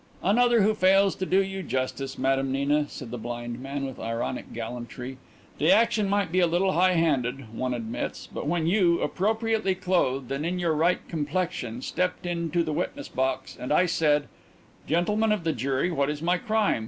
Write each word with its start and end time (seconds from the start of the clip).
"Another 0.23 0.63
who 0.63 0.73
fails 0.73 1.13
to 1.17 1.27
do 1.27 1.43
you 1.43 1.61
justice, 1.61 2.17
Madame 2.17 2.51
Nina," 2.51 2.89
said 2.89 3.11
the 3.11 3.19
blind 3.19 3.59
man, 3.59 3.85
with 3.85 3.99
ironic 3.99 4.51
gallantry. 4.51 5.17
"The 5.59 5.71
action 5.71 6.09
might 6.09 6.31
be 6.31 6.39
a 6.39 6.47
little 6.47 6.71
high 6.71 6.93
handed, 6.95 7.53
one 7.53 7.75
admits, 7.75 8.25
but 8.25 8.47
when 8.47 8.65
you, 8.65 8.99
appropriately 8.99 9.75
clothed 9.75 10.31
and 10.31 10.43
in 10.43 10.57
your 10.57 10.73
right 10.73 11.07
complexion, 11.07 11.83
stepped 11.83 12.25
into 12.25 12.63
the 12.63 12.73
witness 12.73 13.09
box 13.09 13.55
and 13.59 13.71
I 13.71 13.85
said: 13.85 14.27
'Gentlemen 14.87 15.31
of 15.31 15.43
the 15.43 15.53
jury, 15.53 15.91
what 15.91 16.09
is 16.09 16.19
my 16.23 16.39
crime? 16.39 16.79